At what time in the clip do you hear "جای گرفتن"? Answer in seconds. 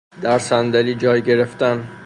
0.95-1.89